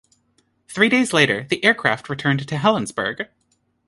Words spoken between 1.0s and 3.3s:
later, the aircraft returned to Helensburgh.